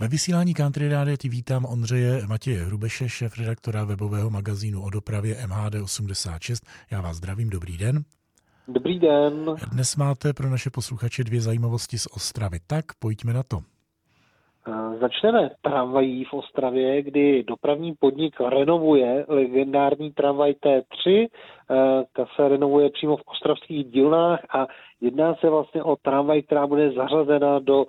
[0.00, 5.36] Ve vysílání Country Radio ti vítám Ondřeje Matěje Hrubeše, šéf redaktora webového magazínu o dopravě
[5.46, 6.66] MHD86.
[6.90, 8.04] Já vás zdravím, dobrý den.
[8.68, 9.54] Dobrý den.
[9.70, 13.62] Dnes máte pro naše posluchače dvě zajímavosti z Ostravy, tak pojďme na to.
[15.00, 21.28] Začneme tramvají v Ostravě, kdy dopravní podnik renovuje legendární tramvaj T3.
[22.16, 24.66] Ta se renovuje přímo v ostravských dílnách a
[25.00, 27.86] jedná se vlastně o tramvaj, která bude zařazena do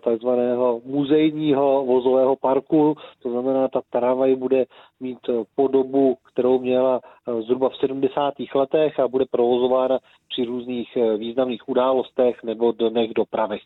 [0.00, 2.94] takzvaného muzejního vozového parku.
[3.22, 4.64] To znamená, ta tramvaj bude
[5.00, 5.18] mít
[5.56, 7.00] podobu, kterou měla
[7.46, 8.34] zhruba v 70.
[8.54, 9.98] letech a bude provozována
[10.28, 13.58] při různých významných událostech nebo dnech dopravy.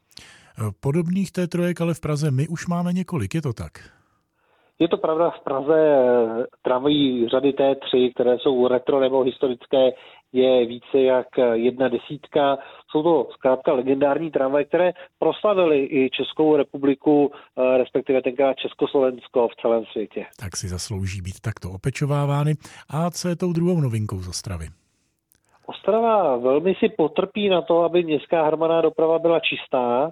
[0.81, 3.73] Podobných T3, ale v Praze my už máme několik, je to tak?
[4.79, 5.79] Je to pravda, v Praze
[6.63, 9.91] tramvají řady T3, které jsou retro nebo historické,
[10.33, 12.59] je více jak jedna desítka.
[12.91, 17.31] Jsou to zkrátka legendární tramvaje, které proslavily i Českou republiku,
[17.77, 20.27] respektive tenkrát Československo v celém světě.
[20.41, 22.55] Tak si zaslouží být takto opečovávány.
[22.89, 24.67] A co je tou druhou novinkou z Ostravy?
[25.87, 30.11] Ostrava velmi si potrpí na to, aby městská hromadná doprava byla čistá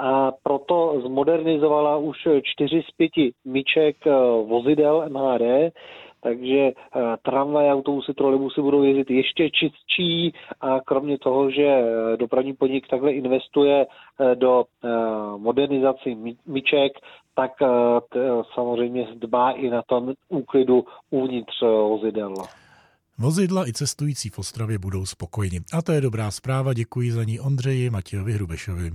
[0.00, 4.10] a proto zmodernizovala už čtyři z pěti myček eh,
[4.46, 5.72] vozidel MHD,
[6.20, 6.72] takže eh,
[7.22, 13.12] tramvaj, autobusy, trolejbusy budou jezdit ještě čistší a kromě toho, že eh, dopravní podnik takhle
[13.12, 13.86] investuje
[14.34, 14.64] do
[15.36, 16.10] modernizace
[16.46, 16.92] myček,
[17.34, 17.52] tak
[18.54, 22.34] samozřejmě dbá i na tom úklidu uvnitř vozidel.
[23.18, 25.60] Vozidla i cestující v Ostravě budou spokojeni.
[25.78, 28.90] A to je dobrá zpráva, děkuji za ní Ondřeji Matějovi Hrubešovi.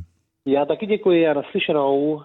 [0.45, 2.21] Já taky děkuji a naslyšenou.